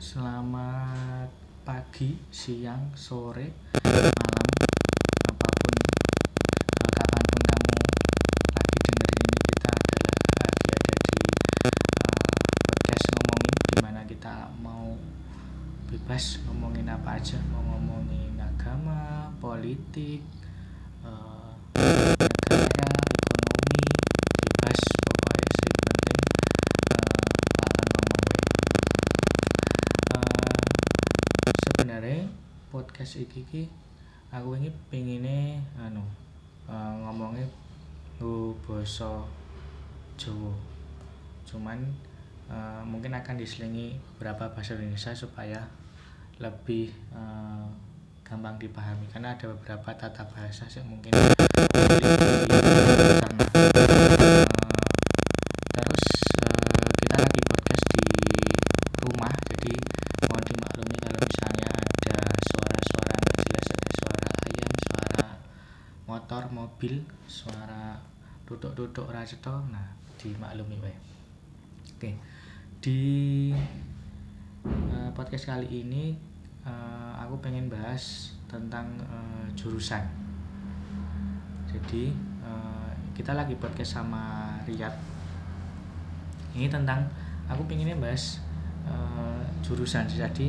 [0.00, 1.28] Selamat
[1.60, 4.48] pagi, siang, sore, malam,
[5.28, 7.68] apa pun eh, kapan pun kamu
[8.56, 11.20] lagi dengerin ini kita adalah lagi ada di
[11.68, 11.76] eh,
[12.64, 14.34] podcast ngomongin di mana kita
[14.64, 14.96] mau
[15.92, 20.24] bebas ngomongin apa aja mau ngomongin agama, politik,
[21.04, 23.84] eh, negara, ekonomi,
[24.48, 26.24] bebas pokoknya sing penting
[26.88, 27.20] eh,
[27.68, 28.48] akan ngomong wae.
[30.10, 32.20] Eh, sebenarnya
[33.00, 33.62] podcast iki ki
[34.28, 36.04] aku ini pengine anu
[36.68, 37.48] eh, ngomongnya
[38.20, 39.24] lu basa
[40.20, 40.52] Jawa.
[41.48, 41.80] Cuman
[42.52, 45.64] eh, mungkin akan diselingi beberapa bahasa Indonesia supaya
[46.44, 47.64] lebih eh,
[48.20, 49.08] gampang dipahami.
[49.08, 51.16] Karena ada beberapa tata bahasa yang mungkin
[66.80, 66.96] mobil
[67.28, 67.92] suara
[68.48, 69.84] duduk-duduk raceto nah
[70.16, 70.96] dimaklumi wae.
[71.92, 72.16] Oke
[72.80, 73.52] di
[74.64, 76.16] eh, podcast kali ini
[76.64, 80.00] eh, aku pengen bahas tentang eh, jurusan.
[81.68, 82.16] Jadi
[82.48, 84.96] eh, kita lagi podcast sama Riyad.
[86.56, 87.04] Ini tentang
[87.44, 88.40] aku pengennya bahas
[88.88, 90.08] eh, jurusan.
[90.08, 90.48] Jadi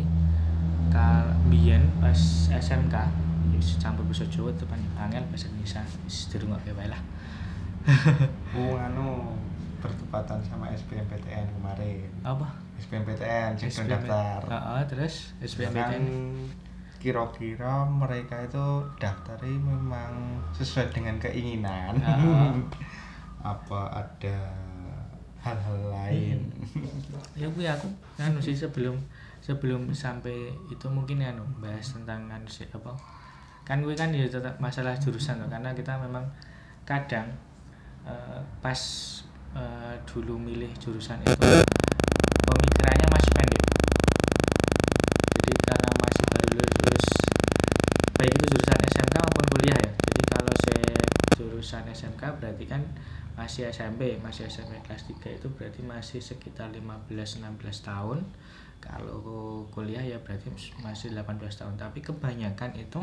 [0.87, 2.95] kal biyen pas SMK
[3.77, 7.01] campur bahasa Jawa depan angel bahasa Indonesia wis dirungokke wae lah
[8.57, 9.33] Oh, anu
[9.81, 12.05] bertepatan sama SBMPTN kemarin.
[12.21, 12.45] apa
[12.77, 13.89] SBMPTN SBM.
[13.89, 14.39] daftar.
[14.45, 16.05] Heeh, terus Kan SBMPTN
[17.01, 21.97] kira-kira mereka itu daftarnya memang sesuai dengan keinginan.
[22.05, 22.53] Ah.
[23.57, 24.37] Apa ada
[25.41, 26.45] hal-hal lain?
[27.33, 28.93] ya gue aku kan sih sebelum
[29.41, 32.93] sebelum sampai itu mungkin ya anu bahas tentang anu apa
[33.71, 36.27] kan gue kan ya tetap masalah jurusan tuh karena kita memang
[36.83, 37.31] kadang
[38.03, 38.75] eh, pas
[39.55, 41.31] eh, dulu milih jurusan itu
[42.51, 43.63] pemikirannya masih pendek.
[45.39, 47.05] Jadi karena masih baru lulus
[48.19, 49.91] baik itu jurusan SMK maupun kuliah ya.
[49.95, 50.95] Jadi kalau saya
[51.39, 52.83] jurusan SMK berarti kan
[53.39, 57.39] masih SMP masih SMP kelas 3 itu berarti masih sekitar 15-16
[57.87, 58.19] tahun.
[58.83, 60.51] Kalau kuliah ya berarti
[60.83, 61.79] masih 18 tahun.
[61.79, 62.99] Tapi kebanyakan itu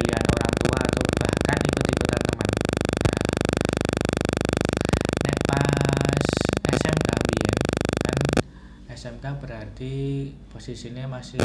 [0.00, 2.50] apa orang tua atau bahkan ikut-ikutan teman.
[5.24, 5.36] Nah
[6.74, 7.08] SMK
[8.00, 8.18] kan
[8.90, 9.94] SMK berarti
[10.50, 11.38] posisinya masih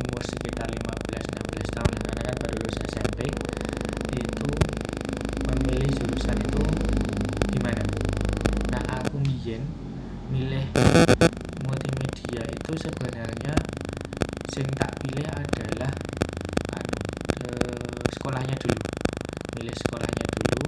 [0.00, 1.92] umur sekitar 15-16 tahun.
[1.92, 3.18] Ya, karena kan baru lulus SMP
[4.16, 4.50] itu
[5.50, 6.62] memilih jurusan itu
[7.52, 7.84] gimana?
[8.72, 9.62] Nah aku biyen
[10.32, 10.64] milih
[11.68, 13.54] multimedia itu sebenarnya
[14.52, 15.92] sing tak pilih adalah
[16.76, 16.98] anu
[17.44, 18.80] eh, sekolahnya dulu.
[19.60, 20.60] Milih sekolahnya dulu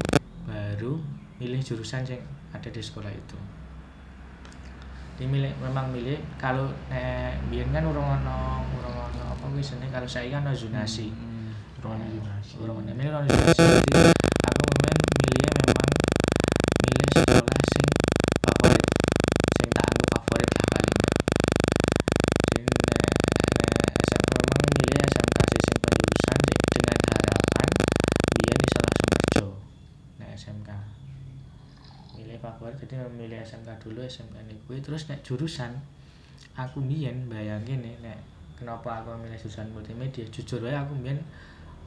[0.44, 0.94] baru
[1.40, 2.22] milih jurusan yang
[2.54, 3.38] ada di sekolah itu.
[5.18, 6.18] Dimilih memang milih.
[6.38, 8.53] Kalau nek biyen kan urung ono
[9.54, 12.58] kuwi jenenge kalau saya kan zonasi Hmm, ruang zonasi.
[12.58, 13.30] ono milih ono.
[13.30, 14.10] Zonasi jadi
[14.50, 15.90] aku memang milihnya memang
[16.82, 17.86] milih sekolah sing
[18.42, 18.86] favorit
[19.54, 20.98] sing tak anggap favorit lah paling.
[22.58, 26.38] Nek SMP memang milih SMK sing penjurusan
[26.74, 27.68] dengan harapan
[28.34, 29.42] biyen iso langsung kerja
[30.18, 30.70] nek SMK
[32.18, 35.78] milih favorit jadi memilih SMK dulu SMK ini terus nek jurusan
[36.58, 40.24] aku biyen bayangin nih nek kenapa aku milih jurusan multimedia?
[40.30, 41.18] Jujur wae aku biyen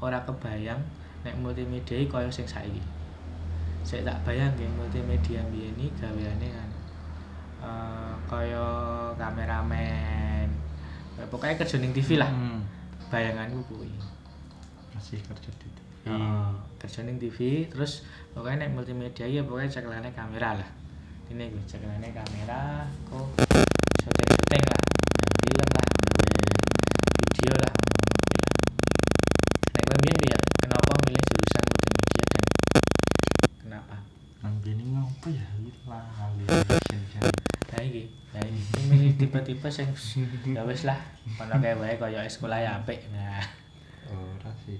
[0.03, 0.81] ora kebayang
[1.25, 2.83] nek multimedia kaya sing saiki.
[3.87, 6.69] Saya tak bayang multimedia biyen iki gaweane kan
[7.57, 8.67] eh kaya
[9.15, 10.49] kameramen.
[11.17, 12.29] Kayak pokoknya kerja ning TV lah.
[12.29, 12.61] Hmm,
[13.09, 13.89] bayanganku kuwi.
[14.93, 15.77] Masih kerja di TV.
[16.07, 16.49] Heeh,
[16.79, 18.05] kerja ning TV terus
[18.35, 20.69] pokoknya nek multimedia ya pokoknya cekelane kamera lah.
[21.27, 23.27] Ini gue cekelane kamera kok
[23.99, 24.36] syuting
[35.87, 35.99] ya
[36.91, 37.31] iki lah hal
[37.67, 38.03] nah iki
[38.35, 39.87] nah ini Ini milih tipe-tipe sing
[40.55, 40.99] ya wis lah
[41.39, 43.07] ono kae wae kaya sekolah ya apik.
[43.11, 43.41] Nah.
[44.11, 44.79] Ora sih.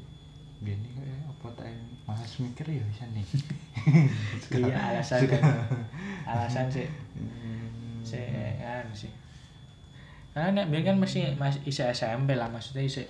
[0.60, 1.70] Gini kayak apa tak
[2.08, 3.26] mas mikir ya bisa nih.
[4.62, 5.42] iya alasan kan
[6.28, 6.88] alasan sih.
[7.16, 9.12] Hmm, Sik kan sih.
[10.36, 13.08] Karena nek biyen kan masih masih isih SMP lah maksudnya isih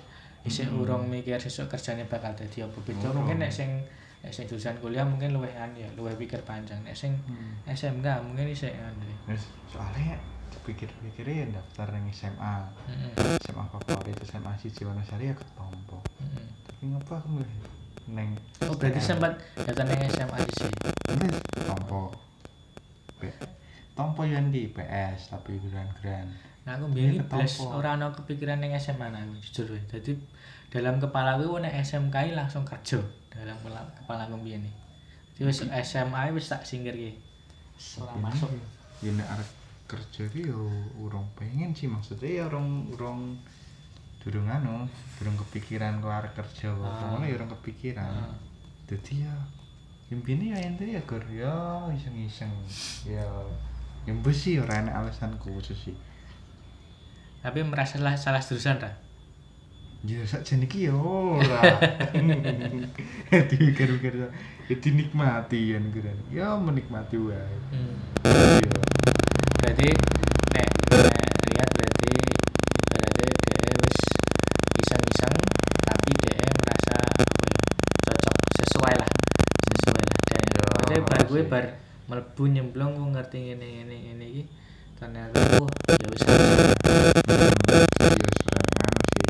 [0.48, 0.80] isih Hmm.
[0.80, 3.12] urung mikir sesuk kerjane bakal dadi apa beda.
[3.12, 3.84] Mungkin nek sing
[4.20, 6.82] nek sing jurusan kuliah mungkin luwih an ya luwih pikir panjang.
[6.82, 7.54] Nek sing Hmm.
[7.66, 10.16] SMK mungkin isih anu Wis, soalnya
[10.50, 12.56] dipikir-pikirin daftar yang SMA
[12.88, 16.00] heeh SMA favorit SMA siji Wonosari ya ketompo.
[16.18, 17.58] Heeh tapi ngapa aku milih
[18.08, 18.30] neng
[18.62, 20.72] oh berarti sempat datang nang SMA sih?
[21.10, 21.28] Ini
[21.64, 22.14] tompo
[23.18, 23.28] P
[23.92, 26.30] tompo yang di PS tapi keren-keren
[26.64, 27.74] Nah, aku biyen iki Iya, blas ketompo.
[27.74, 29.82] ora ana kepikiran ning SMA nah, aku jujur wae.
[29.88, 30.12] Dadi
[30.68, 33.00] dalam kepala aku nek SMK langsung kerja
[33.32, 34.76] dalam kepala kepala biyen iki.
[35.38, 37.14] Jadi wis SMA wis tak singkirke.
[38.02, 38.50] Ora masuk.
[38.98, 39.50] ya nek arep
[39.86, 40.68] kerja ki yo
[40.98, 43.38] urung pengen sih maksudnya ya urung urung
[44.20, 44.90] durung anu
[45.22, 47.14] durung kepikiran kok arep kerja kok Ah.
[47.14, 48.34] ngono ya urung kepikiran Ah.
[48.90, 49.36] jadi ya
[50.10, 52.50] impine ya ente ya gur ya iseng-iseng
[53.06, 53.24] ya
[54.10, 55.96] yang besi ora enak alasanku khusus sih
[57.38, 58.92] Tapi merasa salah, salah jurusan ta?
[60.08, 61.60] Ya sakjane iki ya ora.
[63.52, 64.14] Dipikir-pikir
[64.72, 67.56] ya dinikmati ya keren ya menikmati wae.
[67.76, 67.96] Hmm.
[68.64, 68.80] ya
[69.60, 69.90] Berarti
[70.56, 72.12] nek nek lihat berarti
[72.88, 73.98] berarti dia wis
[74.80, 75.36] iseng-iseng
[75.84, 77.60] tapi dia merasa apa ya
[78.08, 78.36] cocok.
[78.64, 79.10] Sesuai lah.
[79.76, 81.66] Sesuai lah dan Ya, maksudnya bar gue bar
[82.08, 84.44] mlebu nyemplung gue ngerti ngene ngene iki.
[84.96, 85.70] Ternyata wah
[86.00, 86.64] ya wis harus
[88.18, 89.28] iya seorang anu sih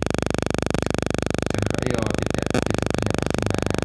[1.51, 3.83] dan kok ya tidak begitu banyak pertimbangan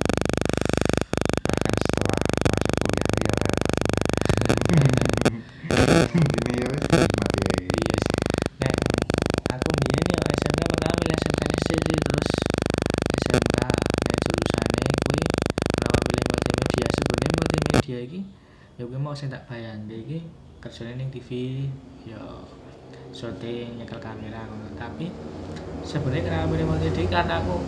[1.43, 5.35] bahkan setelah masuk kuliah ya ada pertimbangan
[6.13, 8.19] ini ya wes nikmati aja iya sih
[8.63, 8.77] nek
[9.51, 12.29] aku biyen ya SMK pertama milih SMK sih terus
[13.27, 13.59] SMK
[14.07, 15.21] nek jurusane kuwi
[15.75, 18.21] kenapa milih multimedia sebenarnya multimedia iki
[18.79, 20.25] ya kuwi mau sing tak bayangke iki
[20.57, 21.29] kerjane ning TV
[22.09, 22.17] ya
[23.13, 24.41] syuting nyekel kamera
[24.73, 25.13] tapi
[25.85, 27.61] sebenarnya kenapa milih multimedia karena aku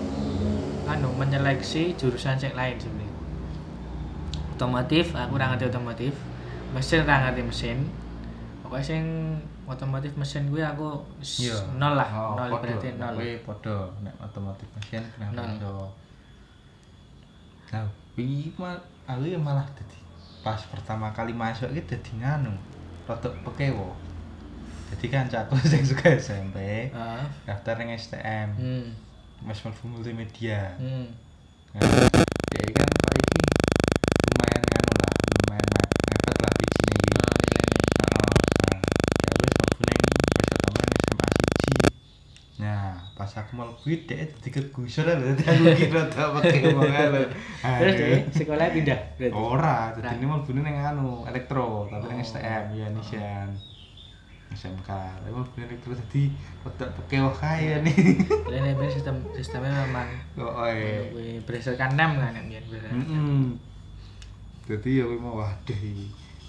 [0.89, 3.13] anu menyeleksi jurusan sing lain sebenarnya.
[4.57, 6.17] Otomotif aku ora ngerti otomotif
[6.73, 7.79] mesin ora ngerti mesin.
[8.65, 9.05] Pokoknya sing
[9.69, 11.05] otomotif mesin gue aku
[11.45, 11.61] iya.
[11.77, 12.65] nol lah oh, nol podo.
[12.65, 13.21] berarti nol.
[13.21, 15.61] Kowe podo nek otomotif mesin kenapa Nol.
[15.61, 15.73] iso
[17.69, 17.85] nah
[18.17, 20.04] wingi mah aku ya malah dadi
[20.45, 22.53] pas pertama kali masuk iki dadi nganu
[23.05, 23.97] rada pekewo
[24.93, 26.57] jadi kan cakku sing suka SMP
[26.93, 28.87] Ah, daftar ning STM hmm,
[29.43, 30.77] Mas multimedia.
[30.79, 31.05] Hmm.
[31.75, 31.85] Nah,
[32.49, 33.41] dia kan Pak iki
[34.25, 37.11] lumayan anu lah, lumayan me- mepet lah bijinya iki.
[37.13, 37.83] Oh, iya, iya.
[38.01, 38.31] Heeh.
[38.65, 38.81] Nah,
[39.21, 41.27] ya wis mlebu ning wis ketemu ning SMA
[41.61, 41.89] siji.
[42.57, 46.87] Nah, pas aku mlebu iki dhek dadi kegusur lho, dadi aku kira tak pakai wong
[46.87, 52.29] terus deh sekolah pindah berarti Ora, dadi ini mlebu ning anu elektro, tapi ning Oh.
[52.31, 53.51] STM ya Nisian.
[54.55, 56.23] SMK, tapi mlebu ning elektro dadi
[56.63, 57.99] wedak pekewah kaya nih.
[58.55, 60.09] Jadi nek sistem sistemnya memang
[60.71, 61.11] eh.
[61.11, 62.65] kuwi berdasarkan nem kan nek biyen
[64.65, 65.83] Jadi ya kuwi mau waduh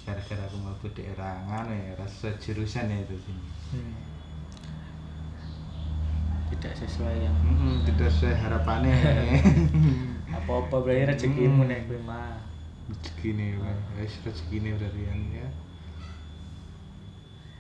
[0.05, 3.45] gara-gara aku mlebu daerah ngono ya rasa jurusan ya itu sini.
[3.73, 4.14] Hmm.
[6.47, 8.95] Tidak sesuai yang Mm tidak sesuai harapannya.
[10.37, 11.69] apa-apa berarti rezekimu Hmm.
[11.69, 12.37] nek kuwi mah
[12.85, 13.49] rezeki nih,
[13.97, 15.47] wis rezeki nih berarti kan ya.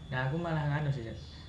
[0.07, 1.03] Nah aku malah nganu sih.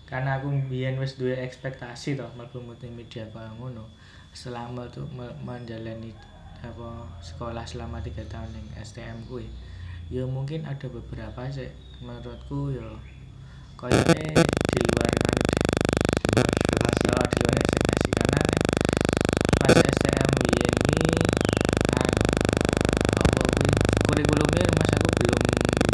[0.04, 3.84] Karena aku biyen wis duwe ekspektasi toh mlebu multimedia kaya ngono.
[4.32, 6.14] Selama tuh me- menjalani
[6.58, 6.88] apa
[7.20, 9.44] sekolah selama tiga tahun yang STM kuwi.
[10.08, 11.68] Ya mungkin ada beberapa sih
[11.99, 12.87] menurutku ya
[13.76, 15.58] kayaknya di luar nganu deh.
[16.22, 17.02] Cuma ekspektasi.
[17.02, 18.60] Ya, di luar ekspektasi karena nek
[19.58, 21.02] pas STM biyen iki
[21.92, 22.22] anu
[23.16, 23.68] apa kuwi
[24.06, 25.40] kurikulumnya mas aku belum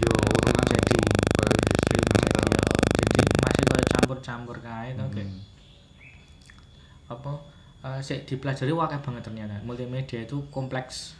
[0.02, 0.99] Yo orang kan jadi
[1.33, 2.45] kayak industri jadi mental.
[2.45, 2.62] ya,
[3.00, 5.40] jadi masih kayak campur-campur kae to kayak Hmm.
[7.09, 7.33] apa
[8.02, 11.14] sik dipelajari wakil banget ternyata multimedia itu kompleks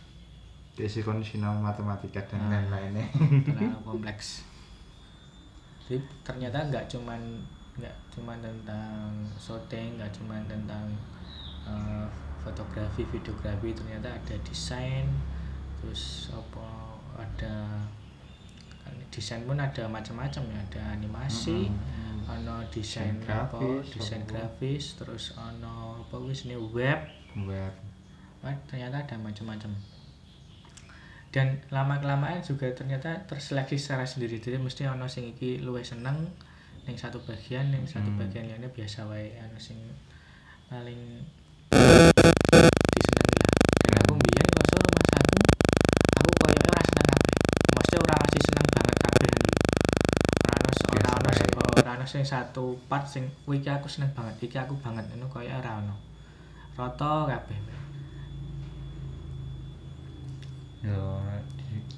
[0.72, 2.48] Desi kondisional matematika dan Ah.
[2.50, 3.04] lain-lainnya.
[3.44, 4.42] terlalu kompleks
[5.82, 7.20] jadi ternyata nggak cuman
[7.74, 10.86] nggak cuman tentang syuting nggak cuman tentang
[11.62, 12.06] eh,
[12.38, 15.04] fotografi videografi ternyata ada desain
[15.76, 16.66] terus apa
[17.14, 17.84] ada
[18.80, 21.76] kan desain pun ada macam-macam ya ada animasi Mm-mm.
[21.76, 22.01] ono
[22.70, 27.00] desain Desain grafis, desain grafis terus ono apa wis ini web.
[27.46, 27.74] Web.
[28.42, 29.70] Wah, ternyata ada macam-macam.
[31.32, 34.36] Dan lama kelamaan juga ternyata terseleksi secara sendiri.
[34.36, 36.28] Jadi mesti ono sing iki luwih seneng
[36.84, 38.20] ning satu bagian ning satu Hmm.
[38.20, 39.32] bagian lainnya biasa wae.
[39.40, 39.78] Ono sing
[40.68, 41.24] paling
[52.12, 55.04] sing satu part sing iki aku seneng banget iki aku banget.
[55.09, 55.97] Ngono kaya ora ono.
[56.76, 57.59] Rata kabeh.
[60.85, 61.16] Yo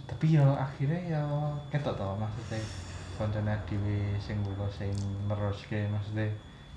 [0.06, 1.24] tapi yo akhirnya yo
[1.72, 2.60] ketok to maksudnya
[3.18, 4.94] koncone dhewe sing kula sing
[5.26, 6.30] neruske maksudnya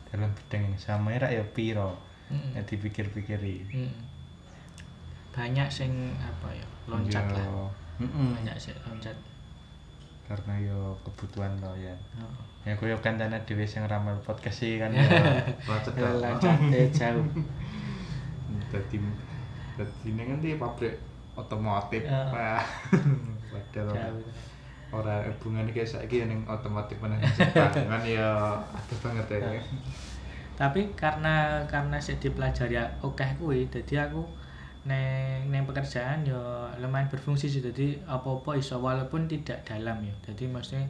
[0.10, 0.77] dalam bidang ini.
[0.82, 1.94] Sama ya piro
[2.27, 2.58] Mm-mm.
[2.58, 3.58] ya dipikir-pikiri.
[3.72, 3.94] Mm.
[5.38, 7.70] banyak sing apa ya loncat Yo, lah.
[8.01, 8.41] mm-mm.
[8.41, 9.13] banyak sing loncat
[10.27, 12.36] karena yo kebutuhan lo ya oh.
[12.67, 15.03] ya koyo kancane dhewe sing ramal podcast kan yo
[15.63, 16.03] loncat to.
[16.03, 17.25] loncatnya jauh
[18.67, 18.98] dadi
[19.79, 21.00] dadi ning ngendi pabrik
[21.38, 22.27] otomotif Ya.
[22.34, 22.65] Wah.
[23.53, 24.24] padahal jauh
[24.91, 27.19] ora hubungannya kayak saiki ning otomotif mana
[27.91, 29.60] kan ya ada banget ya
[30.57, 34.24] tapi karena karena sik dipelajari akeh kuwi dadi aku
[34.88, 37.62] neng neng pekerjaan yo lumayan berfungsi sih.
[37.62, 40.88] Jadi apa-apa iso walaupun tidak dalam ya jadi maksudnya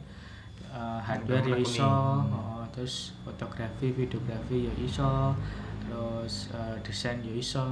[0.70, 1.90] eh, hardware ya iso
[2.22, 5.34] oh, terus fotografi videografi ya iso
[5.82, 7.66] terus eh, desain ya iso.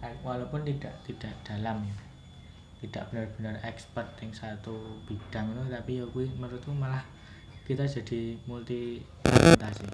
[0.00, 1.96] Walaupun tidak tidak dalam ya
[2.80, 4.72] tidak benar-benar expert yang satu
[5.04, 7.04] bidang itu tapi ya gue menurutku malah
[7.68, 9.84] kita jadi multi orientasi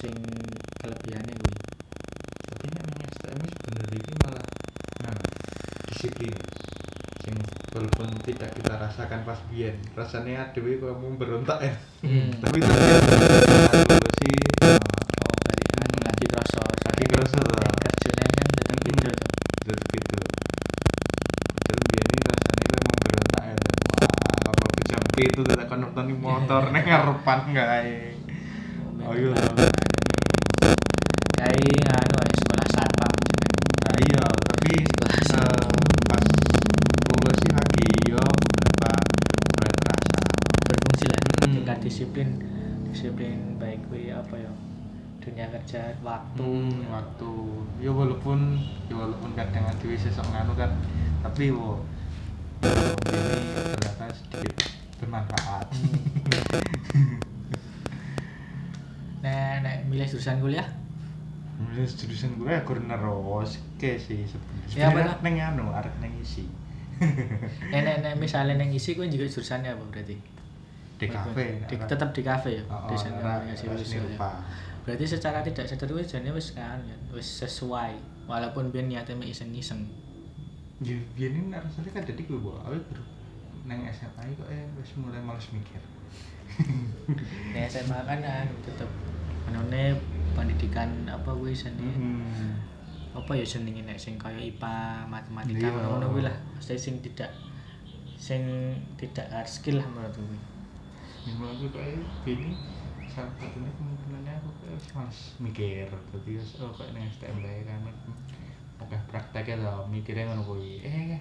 [0.00, 0.16] sing
[0.80, 1.54] kelebihannya gue
[2.48, 4.46] tapi nek ning STM ini sebenarnya ini malah
[5.00, 5.18] nah,
[5.86, 6.34] disiplin
[7.20, 7.36] sing
[7.70, 12.30] walaupun tidak kita rasakan pas biyen rasanya dhewe kok mau berontak ya Hmm.
[12.42, 13.18] tapi ternyata
[14.20, 17.66] sih oh berarti anu lagi kerasa Lagi kerasa, toh.
[17.82, 18.86] kerjanya kan tetap Hmm.
[18.86, 19.10] gitu
[19.66, 20.18] terus gitu
[21.50, 23.56] padahal biyen ini rasanya mau berontak ya
[23.90, 24.08] wah
[24.46, 27.96] apa jam itu tidak kon nonton motor ning ngarepan gae
[29.06, 29.30] Ayo.
[31.32, 32.05] kayak
[42.16, 42.40] disiplin
[42.88, 44.48] disiplin baik gue apa ya?
[45.20, 46.40] Dunia kerja waktu.
[46.48, 47.32] Hmm, waktu.
[47.84, 48.56] Ya walaupun
[48.88, 50.72] ya walaupun kadang ada sesok nganu kan,
[51.20, 51.84] tapi wo
[52.64, 54.64] ini ternyata sedikit
[54.96, 55.66] bermanfaat.
[59.20, 60.64] nah nah milih jurusan kuliah?
[61.60, 65.04] Mulai jurusan ya kurang neros ke sih sebenarnya.
[65.04, 66.48] Ya, neng anu, arek neng isi.
[67.76, 70.35] eh nek nek misalnya neng isi gue juga jurusannya apa berarti
[70.96, 71.60] Di kafe.
[71.62, 74.02] Di- tetap di kafe ya Oh, desain ora visual seni ya.
[74.06, 74.30] rupa.
[74.82, 77.92] berarti secara tidak sadar gue jadinya wis kan ya, wis sesuai
[78.24, 79.82] walaupun biar niatnya mek iseng-iseng
[80.78, 83.04] Ya, biar ini rasanya kan jadi gue bawa, aku baru
[83.64, 85.82] neng SMA kok eh wis mulai males mikir.
[87.52, 88.86] nah SMA kan anu tetep
[89.46, 89.98] anone
[90.32, 92.54] pendidikan apa gue seni Hmm.
[93.12, 95.82] apa ya senengin nek sing kaya IPA matematika Iya.
[95.82, 97.32] ngono kuwi lah mesti sing tidak
[98.14, 98.42] sing
[98.94, 100.38] tidak hard skill lah menurut gue
[101.26, 102.54] Ya malah aku kayak gini
[103.06, 107.80] salah satunya kemungkinannya aku kayak males mikir jadi ya oh kayak neng STM bae kan
[108.76, 110.78] oke prakteknya lah mikirnya ngono kuwi.
[110.80, 111.18] Eh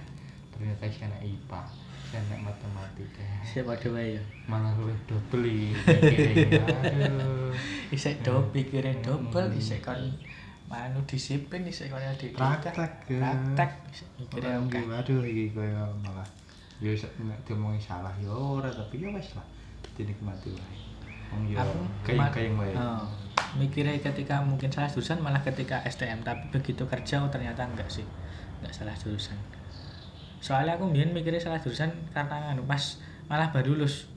[0.51, 1.61] ternyata saya anak IPA
[2.05, 3.25] saya anak matematika.
[3.43, 4.21] Siapa doa ya?
[4.45, 6.61] Malah lu double mikirnya
[7.01, 7.49] aduh.
[7.89, 9.05] Isek do pikirnya Hmm.
[9.31, 9.97] double isek kan
[10.65, 12.73] manu disiplin isek kan di praktek
[13.07, 13.21] ya.
[13.21, 14.77] praktek isek mikirnya Orang oke.
[14.77, 16.27] iki, waduh iki koyo malah.
[16.77, 19.45] Ya wis nek diomongi salah ya ora tapi ya wis lah
[19.93, 20.77] dinikmati wae.
[21.33, 21.61] Wong ya
[22.17, 22.73] ma- kayak wae.
[22.73, 23.05] Oh,
[23.59, 28.05] mikirnya ketika mungkin salah jurusan malah ketika STM tapi begitu kerja oh ternyata enggak sih.
[28.61, 29.37] Enggak salah jurusan.
[30.41, 32.99] Soalnya aku mungkin mikirnya salah jurusan karena anu pas
[33.29, 34.09] malah baru lulus.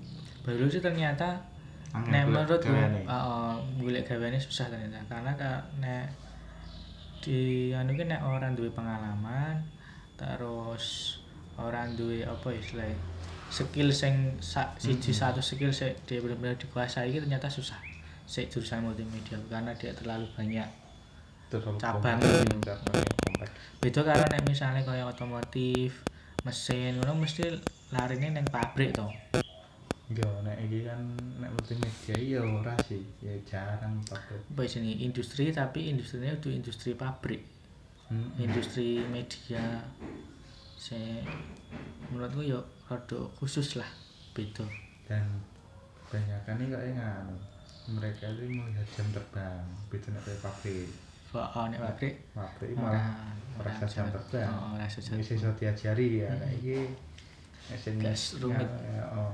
[0.45, 1.45] Baru lulus ternyata
[1.89, 3.01] nek menurutku gaweane.
[3.09, 5.01] uh, golek gaweane susah ternyata.
[5.09, 6.13] Karena ka, nek
[7.19, 9.59] di anu ki nek orang duwe pengalaman
[10.15, 11.19] terus
[11.59, 12.95] orang duwe apa istilahnya
[13.49, 15.21] skill sing sa, siji Mm-mm.
[15.21, 17.81] satu skill sing dia benar-benar dikuasai itu ternyata susah
[18.29, 20.69] sik jurusan multimedia karena dia terlalu banyak
[21.49, 22.21] Terlalu cabang.
[22.21, 22.75] gitu.
[23.81, 26.05] beda karo nek misalnya kaya otomotif
[26.45, 27.49] mesin ngono mesti
[27.89, 29.09] larine neng pabrik to.
[30.13, 31.01] Yo nek iki kan
[31.41, 36.93] nek multimedia ya ora sih ya jarang pakai apa sini industri tapi industrinya itu industri
[36.93, 37.41] pabrik.
[38.37, 39.81] Industri media
[40.77, 41.25] saya
[42.09, 43.89] menurutku yo rada khusus lah
[44.33, 44.65] beda.
[45.05, 45.25] Dan
[46.09, 47.37] banyak kan kayak nganu
[47.89, 50.89] mereka itu melihat jam terbang beda nek kayak pabrik.
[51.33, 52.15] Oh nek pabrik?
[52.33, 54.49] Pabrik malah merasa jam terbang.
[54.49, 56.41] oh ora jam ini sih diajari ya Hmm.
[56.41, 56.79] kayak iki.
[57.77, 58.01] Sing
[58.41, 58.65] rumit.
[58.65, 59.33] ya, oh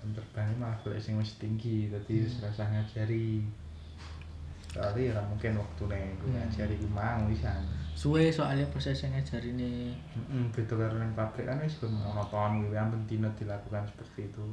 [0.00, 2.44] jam terbang malah golek sing wis tinggi dadi wis Hmm.
[2.48, 3.44] rasa ngajari
[4.72, 6.36] Soalnya ya mungkin waktu nih gue Hmm.
[6.40, 7.52] ngajari gue mau bisa
[7.92, 13.04] suwe soalnya prosesnya ngajari ini Mm beda karo nang pabrik kan wis monoton kuwi ampun
[13.04, 14.46] dino dilakukan seperti itu.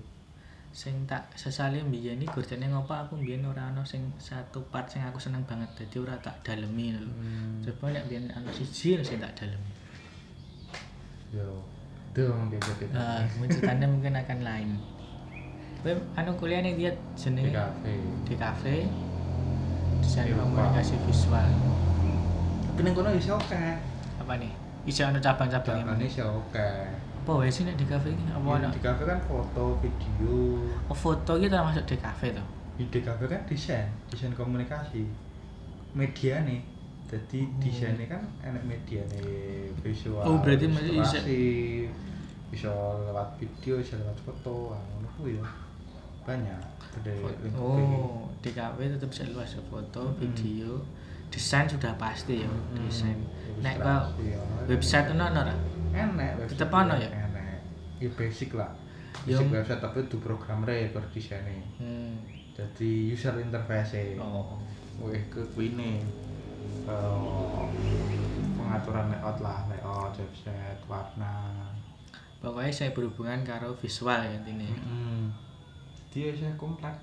[0.69, 5.01] sing tak sesali mbiyen iki gurdene ngopo aku mbiyen ora ana sing satu part sing
[5.01, 7.57] aku seneng banget dadi ora tak dalemi lho Hmm.
[7.65, 9.71] coba nek mbiyen ana siji sing tak dalemi
[11.29, 11.61] Yo.
[12.09, 12.85] Dong dia jadi.
[12.89, 14.69] Nah, wujudane mungkin akan lain.
[15.79, 17.93] Kowe anu kuliah ning dia di jenenge kafe.
[18.25, 18.75] di kafe
[20.09, 20.65] desain Di rumah.
[20.65, 21.49] komunikasi visual.
[22.65, 23.61] Tapi nang kono iso oke.
[24.17, 24.49] Apa nih?
[24.83, 25.85] Isi ana cabang-cabangnya.
[25.85, 26.69] Cabangnya iso oke.
[27.21, 28.25] Apa wae sih nek di kafe iki?
[28.25, 28.73] Apa ana?
[28.73, 30.65] Di kafe kan foto, video.
[30.89, 32.41] Oh, foto iki termasuk di kafe to.
[32.81, 35.05] Di kafe kan desain, desain komunikasi.
[35.93, 36.65] Media nih.
[37.05, 37.57] Jadi Oh.
[37.61, 40.25] desainnya kan enak media nih visual.
[40.25, 41.05] Oh, berarti masih
[42.49, 42.73] bisa-
[43.05, 45.45] lewat video, bisa lewat foto, ah, ngono kuwi ya.
[46.29, 46.62] Banyak.
[46.93, 50.17] Ada link Oh, kafe tetap bisa luas ya foto, Hmm.
[50.19, 50.77] video,
[51.27, 53.17] desain sudah pasti ya, Hmm, desain.
[53.59, 54.38] Nek kok ya.
[54.65, 55.55] website ono ono ora?
[55.89, 57.09] enak Tetep ono ya?
[57.09, 57.65] enak
[57.98, 58.69] ya basic lah
[59.25, 59.36] Ya.
[59.36, 62.15] basic website tapi itu programnya ya per desainnya Hmm.
[62.53, 64.55] jadi user interface Oh.
[65.01, 66.05] wih ke kuine
[66.89, 67.63] Eh,
[68.55, 71.33] pengaturan layout lah layout website warna
[72.39, 74.65] Pokoknya saya berhubungan karo visual ya intinya.
[74.71, 75.27] hmm.
[76.09, 76.95] Dia saya komplek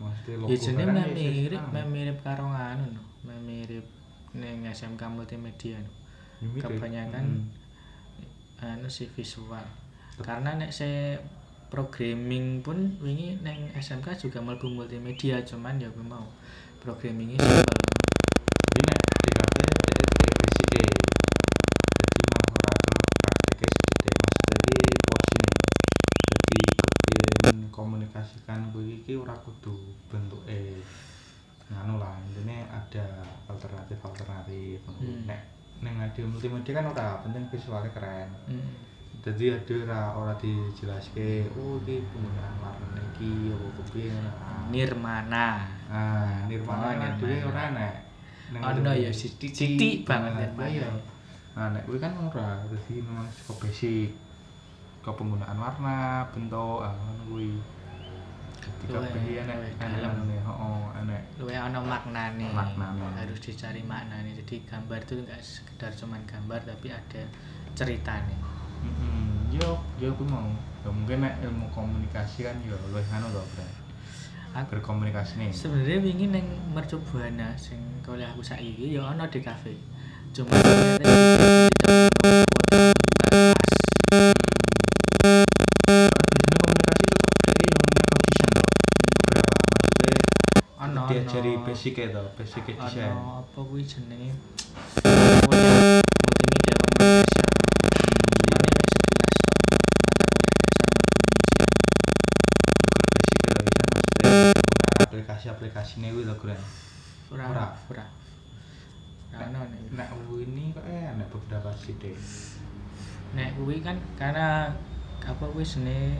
[0.00, 3.02] maksudnya logo Ya jenenge meh ya mirip, meh mirip karo no.
[3.28, 3.84] Meh mirip
[4.32, 5.92] ning SMK multimedia no.
[6.40, 6.64] Ya.
[6.64, 7.24] Kebanyakan
[8.58, 8.74] Hmm.
[8.78, 9.62] anu si visual.
[10.18, 11.14] Karena nek saya
[11.68, 16.26] programming pun wingi neng SMK juga mlebu multimedia cuman ya gue mau
[16.80, 17.38] programmingnya.
[17.38, 20.86] Jadi nek di kafe dia kayak basic e.
[21.98, 22.90] Jadi mah ora ke
[23.22, 25.54] prakteknya sedikit maksudnya iki porsi nih.
[26.32, 27.56] Jadi kepin
[28.08, 29.76] komunikasikan kuwi iki ora kudu
[30.08, 30.80] bentuke
[31.68, 33.04] nganu lah intine ada
[33.44, 35.28] alternatif alternatif Hmm.
[35.28, 35.40] nek
[35.84, 38.72] ning radio multimedia kan ora penting visualnya keren Hmm.
[39.20, 43.82] jadi ada ora ora dijelaske oh iki penggunaan warna iki apa
[44.40, 44.64] ah.
[44.68, 45.48] Nirmana.
[45.88, 47.48] Ah, Nirmana Oh, Nirmana.
[47.48, 47.94] ora nek.
[48.48, 50.88] Ono ngene ya, sithik banget iya.
[51.52, 54.12] Nah, nek kuwi kan ora, dadi memang saka basic
[55.04, 56.92] ke penggunaan warna, bentuk, ah
[57.28, 57.56] kuwi.
[58.88, 59.12] Enek
[60.00, 60.12] dalam.
[60.24, 61.22] ngene, heeh, enek.
[61.38, 62.48] Luwe ana maknane.
[62.50, 63.04] Maknane.
[63.14, 64.32] Harus dicari maknane.
[64.32, 67.22] Jadi gambar itu enggak sekedar cuman gambar tapi ada
[67.76, 68.34] ceritane.
[68.84, 70.48] Heeh, yo yo kuwi mau.
[70.86, 73.68] Ya mungkin nek ilmu komunikasi kan yo luwih anu Bre.
[74.56, 75.52] Aku Berkomunikasi nih.
[75.52, 79.76] sebenarnya wingi neng Mercu Buana sing kuliah aku saiki ya ana di kafe.
[80.32, 82.97] Cuma ternyata tidak
[91.28, 93.12] Ono- basic ya toh, basic desain.
[93.12, 94.32] Ono apa kuwi jenenge?
[105.04, 106.60] Aplikasi-aplikasi kuwi toh keren.
[107.28, 107.64] Ora Ora.
[107.92, 108.06] ora.
[109.36, 109.80] Ora ono nek.
[109.92, 110.08] Nek
[110.40, 112.16] ini kok eh nek beberapa sidik.
[113.36, 114.72] Nek kuwi kan karena
[115.20, 116.16] apa kuwi sene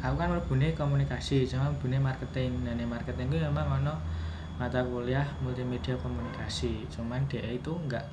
[0.00, 2.64] aku kan mlebune komunikasi, cuma mlebune marketing.
[2.64, 3.94] Nah, marketing kuwi memang ono
[4.56, 6.88] mata kuliah multimedia komunikasi.
[6.88, 8.04] Cuman dia itu enggak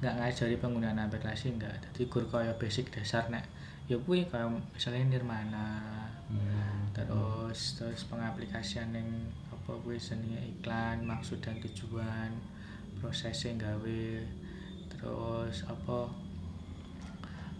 [0.00, 1.72] enggak ngajari penggunaan aplikasi enggak.
[1.92, 3.44] Jadi gur kaya basic dasar nek
[3.86, 6.90] ya kuwi kaya misalnya Nirmana Hmm.
[6.90, 9.06] terus terus pengaplikasian yang
[9.46, 12.34] apa kuwi jenenge iklan, maksud dan tujuan,
[12.98, 14.02] prosesnya gawe
[14.90, 16.10] terus apa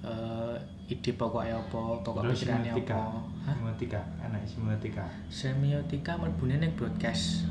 [0.02, 0.56] eh
[0.90, 2.94] ide pokoknya apa, pokok pikirannya semiotika.
[2.98, 3.22] apa.
[3.46, 5.04] Semiotika, enak semiotika.
[5.30, 7.46] Semiotika mlebune ning broadcast,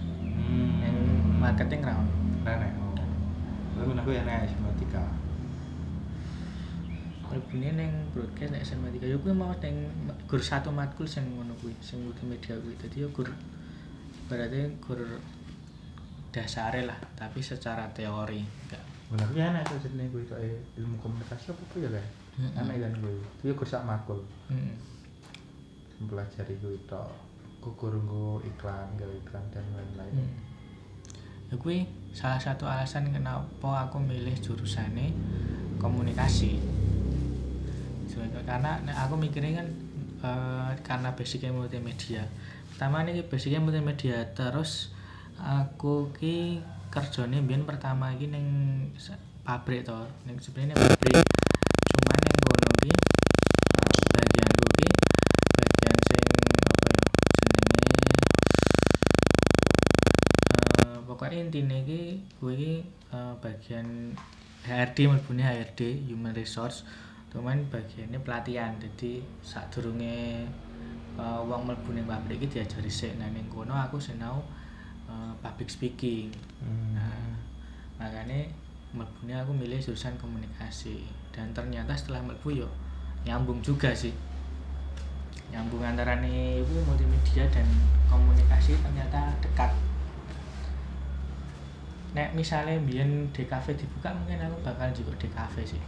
[0.46, 0.82] Hmm.
[0.82, 0.98] ning
[1.42, 2.10] marketing round.
[2.46, 2.72] Enak.
[2.78, 2.94] Oh.
[3.76, 5.04] Tapi aku enak semiotika.
[7.26, 9.90] Mlebune ning broadcast nek semiotika ya kuwi mau ning
[10.30, 12.78] gur satu matkul sing ngono kuwi, sing multimedia kuwi.
[12.78, 13.28] Dadi ya gur
[14.30, 15.02] berarti gur
[16.32, 18.84] dasare lah, tapi secara teori enggak.
[19.06, 20.40] Benar ya tuh jenenge kuwi kok
[20.78, 22.04] ilmu komunikasi apa apa ya?
[22.36, 22.62] Mm-mm.
[22.62, 23.20] Enak kan kuwi.
[23.42, 24.22] Kuwi kursak makul.
[24.54, 24.78] Heeh.
[26.00, 27.25] Mempelajari kuwi tok.
[27.66, 30.14] Kukur nggo iklan, gawe iklan dan lain-lain.
[30.14, 30.34] Hmm.
[31.50, 31.58] Ya
[32.14, 35.10] salah satu alasan kenapa aku milih jurusane
[35.82, 36.62] komunikasi.
[38.06, 39.68] Sebagai- Karena aku mikirnya kan
[40.22, 42.26] eh, karena basicnya multimedia.
[42.70, 44.94] Pertama ini basicnya multimedia terus
[45.38, 48.46] aku ki kerjane mbiyen pertama ning
[48.96, 49.94] sa- pabrik to,
[50.26, 51.18] ning sebenarnya pabrik.
[51.94, 52.94] Cuman kono ki
[54.16, 54.88] bagianku ki
[55.60, 56.26] bagian sing
[56.66, 57.04] apa ya
[57.54, 58.14] jenenge
[60.56, 62.74] Eh, pokoknya intinya ki gue ki
[63.16, 64.12] eh, bagian
[64.68, 66.84] HRD mlebune HRD Human Resource.
[67.32, 70.44] Cuman bagiannya pelatihan jadi saat durunge
[71.16, 73.16] eh, wong mlebu ning pabrik iki diajari sik.
[73.16, 74.44] Nah ning kono aku sinau
[75.08, 76.36] eh, public speaking.
[76.60, 77.00] Hmm.
[77.00, 77.32] Nah,
[77.96, 78.52] makanya
[78.92, 81.08] mlebune aku milih jurusan komunikasi.
[81.32, 82.68] Dan ternyata setelah mlebu yo
[83.24, 84.12] nyambung juga sih.
[85.56, 87.64] Nyambung antara nih itu multimedia dan
[88.12, 89.72] komunikasi ternyata dekat
[92.16, 95.84] nek misalnya biyen DKV dibuka mungkin aku bakal juga DKV sih.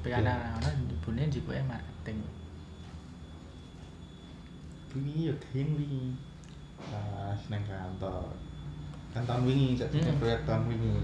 [0.00, 0.24] Tapi Iya.
[0.24, 2.24] karena ana ibune juga marketing.
[4.96, 6.16] Wingi ya gain wingi.
[6.80, 8.32] Pas nang kantor.
[9.12, 10.16] Kan tahun wingi sak Hmm.
[10.16, 10.96] proyek tahun wingi.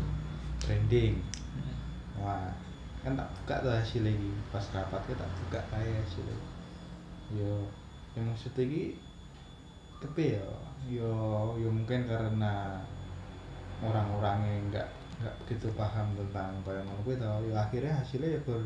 [0.65, 1.15] Branding.
[1.21, 1.77] Hmm.
[2.17, 2.49] wah
[3.05, 6.37] kan tak buka tuh hasilnya iki pas rapat kita tak buka kae hasilnya.
[7.37, 7.69] Yo
[8.17, 8.97] yang maksudnya iki
[10.01, 10.49] tapi yo
[10.89, 11.12] yo
[11.61, 12.81] yo mungkin karena
[13.85, 18.61] orang-orangnya nggak nggak begitu paham tentang kayak ngono kuwi tau yo akhirnya hasilnya ya ber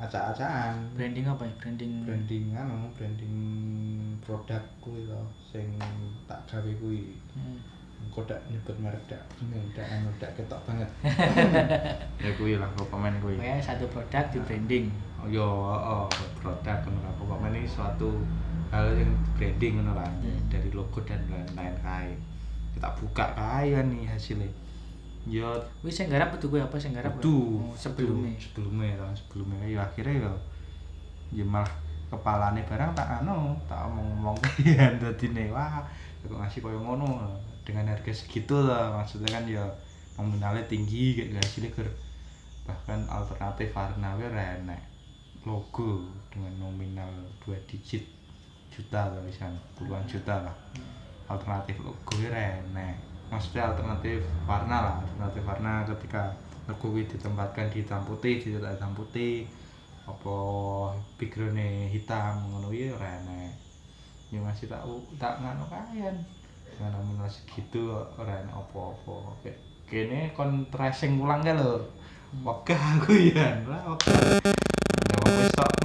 [0.00, 0.96] acak-acakan.
[0.96, 1.54] Branding apa ya?
[1.60, 3.36] Branding branding anu branding
[4.24, 5.20] produk kuwi to
[5.52, 5.76] sing
[6.24, 7.16] tak gawe kuwi.
[7.36, 7.60] Hmm.
[8.08, 10.88] kok dak nyebut merek dak bingung dak anu dak ketok banget.
[12.24, 13.36] Ya kuwi lah kok pemain kuwi.
[13.36, 14.86] Pokoknya satu produk di branding.
[15.20, 16.08] Oh yo oh,
[16.40, 17.12] produk ngono lah.
[17.20, 18.24] Pokoknya ini suatu
[18.72, 20.08] hal yang branding ngono lah.
[20.08, 20.40] Hmm.
[20.48, 22.12] dari logo dan lain-lain kae
[22.76, 24.50] kita buka kae kan nih hasilnya.
[25.28, 25.46] Yo
[25.84, 27.20] Wih, saya garap gue apa saya garap?
[27.20, 28.32] Duh, Oh, sebelumnya.
[28.40, 29.60] sebelumnya tahun sebelumnya.
[29.68, 30.32] Ya akhirnya ya
[31.30, 31.70] ya malah
[32.10, 34.38] kepalane barang tak anu tak omong-omong.
[34.78, 35.84] Kan dadi ne wah
[36.24, 37.36] kok ngasih koyo ngono?
[37.62, 39.62] Dengan harga segitu lah maksudnya kan ya
[40.18, 41.88] nominalnya tinggi kayak hasilnya ger.
[42.66, 44.90] Bahkan alternatif warna enek
[45.44, 47.08] logo dengan nominal
[47.40, 48.04] dua digit
[48.68, 50.54] juta lah misalnya puluhan juta lah
[51.30, 52.98] alternatif ora enek
[53.30, 56.34] maksudnya alternatif warna lah alternatif warna ketika
[56.78, 59.46] kuwi ditempatkan di hitam putih di hitam putih
[60.06, 60.36] apa
[61.18, 63.70] background hitam ngono ya ora enek
[64.30, 64.86] ya masih tak
[65.18, 66.14] tak ngano kayan.
[66.70, 69.34] Dengan nominal segitu ora enek apa-apa.
[69.90, 71.82] Kene kon tracing ulang kan lho.
[72.46, 74.38] Wegah aku ya wegah.
[75.26, 75.79] Ya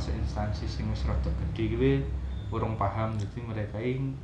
[0.00, 1.92] termasuk instansi sing wis rada gede gue
[2.48, 4.16] kurang paham jadi mereka ini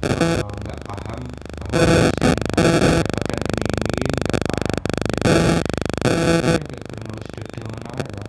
[0.00, 1.20] eh, nggak paham
[1.68, 5.20] bahwa yang harus didapatkan ini ini nggak paham jadi
[6.48, 8.28] ya kayak kurang sedih ngono ae lah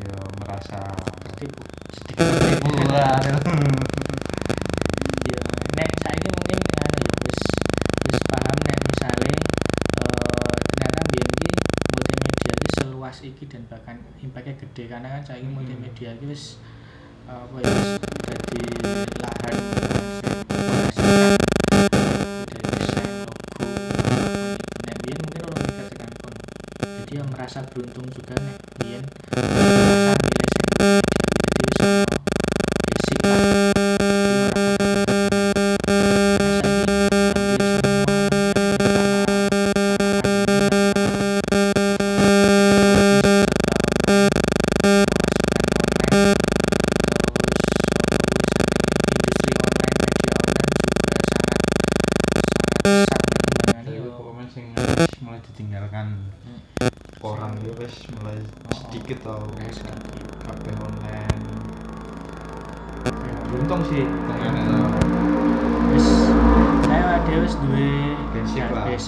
[0.00, 0.80] ya merasa
[1.28, 1.60] Tertipu.
[1.92, 3.20] sedikit tertipu lah
[5.28, 5.40] Ya,
[5.76, 7.40] nek saiki mungkin anu ya wis
[8.08, 9.32] wis paham nek misale
[10.00, 11.50] eh ternyata biyen iki
[11.92, 15.56] multimedia iki seluas iki dan bahkan impactnya gede karena kan saiki Hmm.
[15.56, 16.56] multimedia iki wis
[17.26, 17.74] eh, apa ya
[18.26, 18.64] dadi
[19.18, 19.56] lahan
[20.54, 21.42] menghasilkan
[22.46, 23.66] dari desain logo
[24.86, 25.00] nek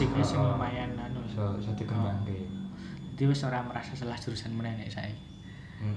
[0.02, 0.58] Basic wis sing Oh.
[0.58, 1.22] lumayan anu.
[1.30, 2.34] bisa bisa dikembangke
[3.14, 5.14] Jadi wis ora merasa salah jurusan meneh nek saiki.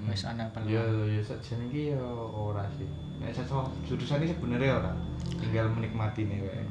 [0.06, 0.70] Wis ana peluang.
[0.70, 2.86] ya ya sajane iki ya ora sih
[3.18, 4.94] nek sesuatu jurusan ini sebenarnya ora
[5.42, 6.66] tinggal menikmati nih wae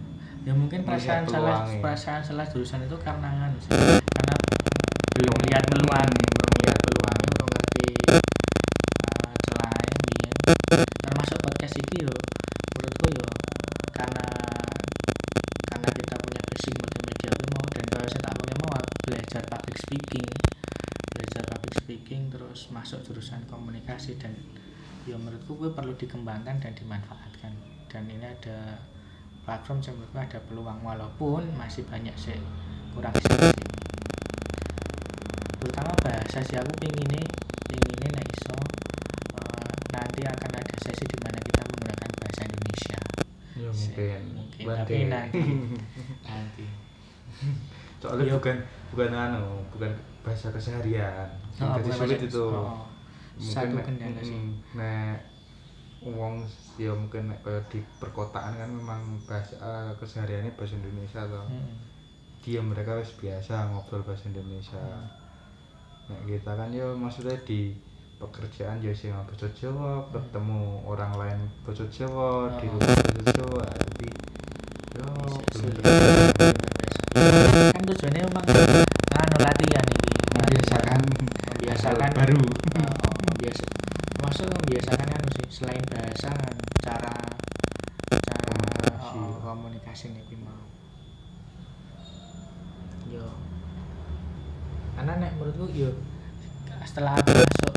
[0.47, 3.75] Ya mungkin perasaan salah perasaan salah jurusan itu karena sih.
[4.15, 4.35] Karena
[5.19, 10.35] belum lihat peluang, belum lihat peluangnya, belum ngerti uh, celahnya biyen.
[11.03, 12.15] Termasuk podcast iki yo
[12.77, 13.27] menurutku yo
[13.91, 14.27] karena
[15.65, 19.43] karena kita punya basic multimedia kuwi mau dan kalau saya tak pakai mau aku belajar
[19.49, 20.29] public speaking
[21.09, 24.35] belajar public speaking terus masuk jurusan komunikasi dan
[25.07, 27.55] ya menurutku gue perlu dikembangkan dan dimanfaatkan.
[27.87, 28.83] Dan ini ada
[29.47, 32.35] platform yang menurutku ada peluang walaupun masih banyak sih
[32.91, 33.55] kurang sih.
[35.63, 37.23] Terutama bahasa sih aku pengen
[37.71, 38.57] pengen nah iso
[39.39, 42.99] eh, nanti akan ada sesi di mana kita menggunakan bahasa Indonesia.
[43.55, 44.21] Ya mungkin.
[44.35, 44.65] mungkin.
[44.67, 45.41] Tapi nanti
[46.29, 46.67] nanti.
[48.03, 48.35] Soalnya Iya.
[48.37, 48.57] bukan
[48.93, 49.93] bukan anu bukan
[50.25, 51.29] bahasa keseharian.
[51.55, 52.41] Oh, jadi sulit itu.
[52.41, 52.89] Oh,
[53.37, 54.41] satu nek- kendala sih.
[54.73, 55.21] nek
[56.01, 61.77] wong ya mungkin nek di perkotaan kan memang bahasa eh, kesehariannya bahasa Indonesia atau Mm-mm.
[62.41, 64.81] dia mereka wis biasa ngobrol bahasa Indonesia.
[66.05, 67.73] Nek kita kan ya maksudnya di
[68.15, 72.73] pekerjaan ya sih bahasa Jawa ketemu orang lain bahasa Jawa di Oh.
[72.73, 74.09] rumah bahasa Jawa tapi
[74.95, 75.09] yo
[75.51, 77.03] terbiasa.
[77.71, 78.45] kan tujuannya memang
[79.41, 80.13] latihan ini.
[80.35, 81.01] Membiasakan.
[81.55, 82.11] Membiasakan.
[82.15, 82.41] Baru.
[82.79, 83.65] Oh, membiasa
[84.25, 87.13] maksud membiasakan anu sih selain bahasa kan cara
[88.09, 89.19] cara Komunikasi.
[89.21, 90.65] oh, komunikasi nih mau
[93.13, 93.29] yo.
[94.97, 95.93] Karena nek menurutku yo
[96.89, 97.74] setelah aku masuk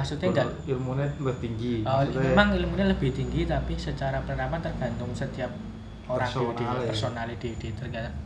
[0.00, 5.12] Maksudnya enggak- ilmunya lebih tinggi Oh, Maksudnya- memang ilmunya lebih tinggi tapi secara penerapan tergantung
[5.12, 5.52] setiap
[6.06, 6.88] orang Personal dia ya.
[6.88, 7.36] personal dia
[7.70, 8.16] tergantung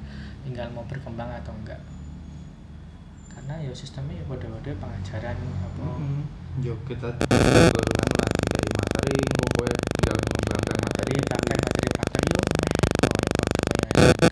[0.40, 1.80] tinggal mau berkembang atau enggak
[3.28, 6.20] karena ya sistemnya ya pada-pada pengajaran apa Mm-mm.
[6.60, 12.40] yo kita barusan lagi dari materi pokoknya tinggal mengembangkan materi materi praktek materi praktek yo
[12.40, 12.72] meh
[13.04, 14.24] oh ya praktek kayak SMK.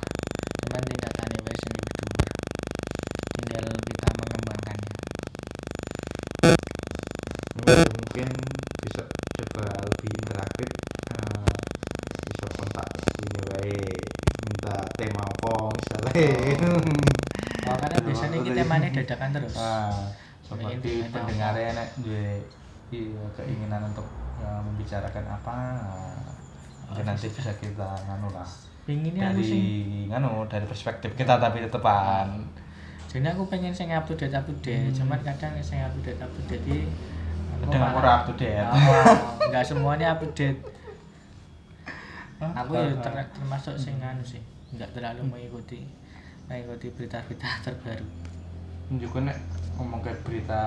[0.63, 2.31] cuman tingkatannya wes yang lebih dhuwur
[3.35, 4.91] tinggal kita mengembangkannya
[7.63, 8.29] Ya, mungkin
[8.83, 9.03] bisa
[9.33, 10.69] coba lebih interaktif
[11.09, 11.53] eh,
[12.27, 12.87] bisa kontak
[13.23, 13.77] ini wae
[14.43, 16.11] minta tema apa misalnya
[17.63, 19.55] oh karena biasanya kita temanya dadakan terus.
[19.57, 20.13] Ah,
[20.45, 22.45] seperti pendengarnya duwe
[22.93, 24.05] iya, keinginan untuk
[24.37, 25.57] ya, membicarakan apa
[26.89, 28.49] mungkin nanti bisa kita nganu lah.
[28.85, 32.45] Pinginnya dari nganu dari perspektif kita tapi tetepan
[33.13, 34.89] jadi aku pengen sing up to date up to date.
[34.97, 36.89] Cuman kadang sing up to date up to date
[37.61, 38.65] Kadang up to date.
[38.65, 39.05] Oh,
[39.53, 40.57] nggak semuanya up to date.
[42.41, 44.41] Aku ya Ah, ter- termasuk sing anu sih
[44.73, 45.85] nggak terlalu mengikuti
[46.49, 48.09] mengikuti berita-berita terbaru
[48.97, 49.37] juga nek
[49.75, 50.61] ngomong ke berita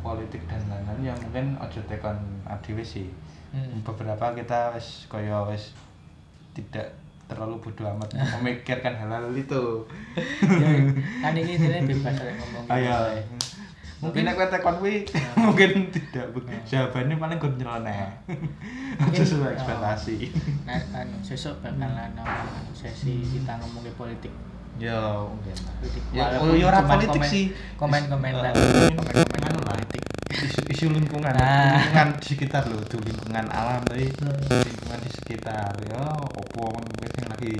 [0.00, 3.08] politik dan lain-lain ya mungkin ojo tekan adewe sih.
[3.52, 3.84] Hmm.
[3.84, 5.76] beberapa kita wis kaya wis
[6.56, 6.88] tidak
[7.28, 8.08] terlalu bodoh amat
[8.40, 9.84] memikirkan hal-hal itu.
[10.40, 10.68] Ya,
[11.20, 12.72] kan ini istilahnya bebas ngomong gitu.
[12.72, 12.96] ayo
[14.02, 15.06] mungkin nek kowe tekon kuwi
[15.46, 16.26] mungkin tidak.
[16.34, 17.96] Be- jawabannya paling gue nyeleneh
[19.04, 20.16] Mungkin- sesuai ekspektasi.
[20.66, 20.80] Nah
[21.22, 22.24] sesuk bakalan ono
[22.74, 24.32] sesi kita ngomongin politik
[24.78, 25.54] ya mungkin.
[25.78, 27.44] Politik Ya, Walaupun ya ora cuman politik komen- sih.
[27.74, 29.74] komen-komentan Eh, komen-komentan anu lah.
[29.74, 31.32] politik isu, isu lingkungan.
[31.34, 31.76] Ah.
[31.76, 34.08] lingkungan di sekitar loh tuh lingkungan alam tapi
[34.62, 36.00] lingkungan di sekitar ya.
[36.32, 37.54] Opo mungkin yang lagi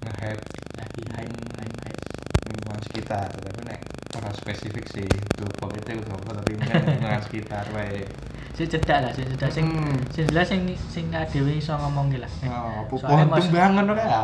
[0.00, 0.42] nge-hype
[0.76, 2.00] lagi hype hype hype
[2.46, 3.28] lingkungan sekitar.
[3.30, 3.80] Tapi nek
[4.12, 8.04] ora spesifik sih itu politik itu apa tapi lingkungan sekitar wae.
[8.52, 9.96] Sing cedak lah sing cedak sing Hmm.
[10.10, 12.28] sing jelas sing sing dhewe iso ngomong ki lah.
[12.44, 14.22] Oh, pohon tumbangan ora ya?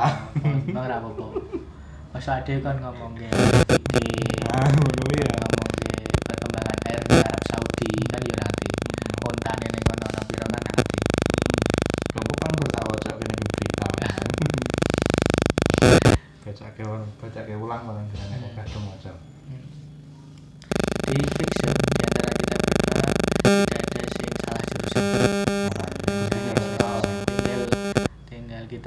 [0.75, 1.25] ora apa-apa
[2.17, 5.29] masa ade kan ngomong ke ah ya.
[5.37, 8.73] ngomong ke perkembangan air di Arab Saudi kan yo nanti
[9.21, 10.97] ontane ning kono ana piro kan nanti
[12.17, 13.87] Kamu kan bertawa kene iki berita.
[16.49, 16.85] Baca ke
[17.21, 19.13] baca ke ulang malah kena nek kadung maca.
[20.73, 21.56] jadi fix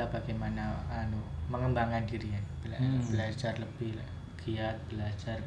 [0.09, 1.17] bagaimana anu
[1.47, 3.01] mengembangkan diri ya Bela- Hmm.
[3.07, 3.97] belajar lebih
[4.39, 5.39] giat belajar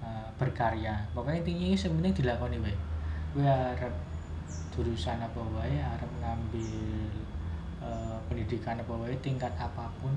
[0.00, 0.94] uh, berkarya.
[1.12, 2.76] Pokoknya intinya sebenarnya dilakoni wae
[3.34, 3.94] gue harap
[4.70, 7.10] jurusan apa wae harap ngambil
[7.80, 10.14] uh, pendidikan apa wae tingkat apa pun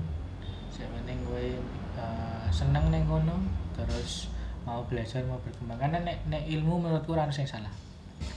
[0.78, 1.58] yang penting gue
[1.98, 3.34] uh, seneng neng kono
[3.74, 4.30] terus
[4.62, 5.74] mau belajar mau berkembang.
[5.76, 7.72] Karena nek, nek ilmu menurutku ora ono sing salah.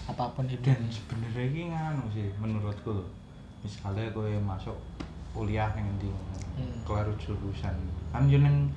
[0.08, 3.04] Apa pun itu Dan sebenarnya iki nganu sih menurutku.
[3.62, 4.78] Misalnya kowe masuk
[5.34, 6.12] kuliah ning ndi
[6.52, 6.84] Hmm.
[6.84, 7.74] kelar jurusan.
[8.12, 8.68] Kan yo ning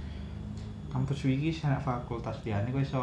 [0.95, 3.03] kampus iki sana fakultas liyane kowe iso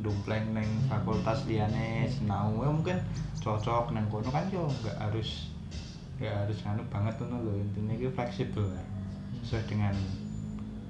[0.00, 2.96] ndompleng ning fakultas liyane sinau ya mungkin
[3.44, 5.52] cocok nang kono kan yo nggak harus
[6.16, 8.86] nggak harus nganu banget ngono lho intinya iki fleksibel lah.
[9.44, 9.94] sesuai dengan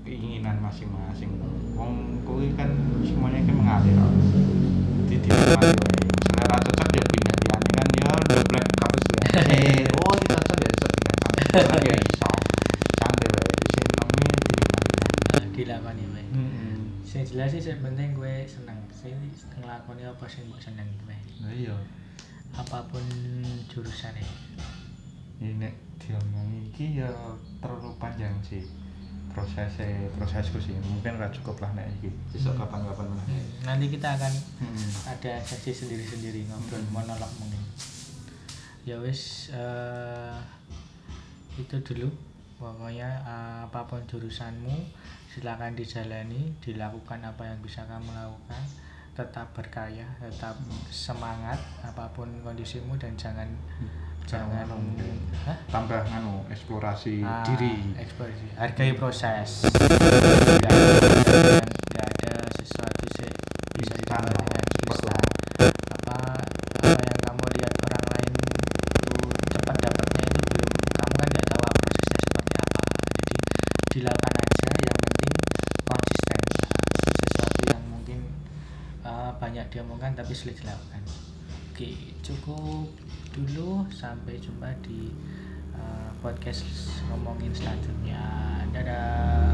[0.07, 1.35] keinginan masing-masing
[1.75, 2.71] wong kuwi kan
[3.03, 4.13] semuanya kan mengalir kok.
[5.11, 9.61] jadi dinikmati wae misalnya ra cocok ya pindah liyane kan ya double kampus liyane
[9.99, 11.97] oh ini cocok ya cocok pindah kampus Kan ya.
[11.97, 12.29] Iso
[13.01, 14.93] santai wae di sini namanya dinikmati
[15.37, 18.79] uh, dilakoni wae heeh sing jelas sih sing penting gue seneng.
[18.93, 19.15] Sing
[19.63, 21.77] nglakoni apa sing mbok seneng wae nah iya.
[22.57, 23.05] Apa pun
[23.69, 24.25] jurusannya.
[25.37, 25.69] Ini
[26.01, 27.13] diomongi iki ya
[27.61, 28.65] terlalu panjang sih
[29.29, 30.73] prosesnya prosesku sih.
[30.81, 32.09] Mungkin nggak cukup lah nek iki.
[32.33, 32.61] Besok Hmm.
[32.65, 34.33] kapan-kapan mana Hmm, nanti kita akan
[34.65, 34.89] hmm.
[35.13, 36.93] ada sesi sendiri-sendiri ngobrol Hmm.
[36.97, 37.61] monolog mungkin.
[38.89, 40.33] Ya wis eh,
[41.57, 42.09] itu dulu.
[42.57, 44.77] Pokoknya eh, apa pun jurusanmu
[45.29, 48.65] silakan dijalani dilakukan apa yang bisa kamu lakukan.
[49.13, 53.49] Tetap berkarya tetap semangat apa pun kondisimu dan jangan
[54.23, 54.83] jangan Jangan.
[55.43, 55.57] Hah?
[55.67, 57.95] tambah nganu eksplorasi Ah, diri.
[57.97, 58.47] eksplorasi.
[58.55, 59.65] Hargai proses.
[60.59, 60.73] Nggak
[62.11, 63.31] ada- sesuatu sih
[63.75, 65.23] bisa Instan didapat lah, dengan cepat instan lah.
[65.89, 66.17] apa
[66.83, 69.15] apa yang kamu lihat orang lain itu
[69.49, 72.81] cepat dapatnya itu belum kamu kan nggak tahu prosesnya seperti apa
[73.15, 73.37] jadi
[73.89, 75.33] dilakukan aja yang penting
[75.85, 76.73] konsisten Nah,
[77.23, 78.21] sesuatu yang mungkin
[79.03, 81.05] uh, banyak diomongkan tapi sulit dilakukan.
[81.73, 82.89] Oke cukup
[83.37, 83.85] dulu.
[83.93, 85.13] Sampai jumpa di
[85.77, 86.65] uh, podcast
[87.13, 88.25] ngomongin selanjutnya.
[88.73, 89.53] Dadah